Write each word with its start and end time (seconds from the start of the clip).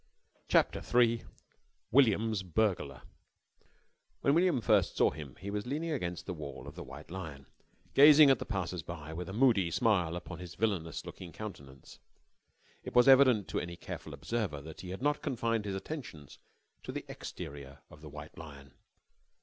_CHAPTER 0.47 0.81
III 0.99 1.25
WILLIAM'S 1.91 2.41
BURGLAR 2.41 3.03
When 4.21 4.33
William 4.33 4.59
first 4.59 4.97
saw 4.97 5.11
him 5.11 5.35
he 5.35 5.51
was 5.51 5.67
leaning 5.67 5.91
against 5.91 6.25
the 6.25 6.33
wall 6.33 6.67
of 6.67 6.73
the 6.73 6.81
White 6.81 7.11
Lion, 7.11 7.45
gazing 7.93 8.31
at 8.31 8.39
the 8.39 8.45
passers 8.47 8.81
by 8.81 9.13
with 9.13 9.29
a 9.29 9.33
moody 9.33 9.69
smile 9.69 10.15
upon 10.15 10.39
his 10.39 10.55
villainous 10.55 11.05
looking 11.05 11.31
countenance. 11.31 11.99
It 12.83 12.95
was 12.95 13.07
evident 13.07 13.47
to 13.49 13.59
any 13.59 13.75
careful 13.75 14.15
observer 14.15 14.59
that 14.61 14.81
he 14.81 14.89
had 14.89 15.03
not 15.03 15.21
confined 15.21 15.65
his 15.65 15.75
attentions 15.75 16.39
to 16.81 16.91
the 16.91 17.05
exterior 17.07 17.81
of 17.91 18.01
the 18.01 18.09
White 18.09 18.35
Lion. 18.39 18.73